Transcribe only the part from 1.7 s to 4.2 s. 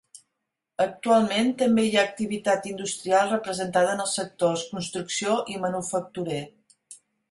hi ha activitat industrial representada en els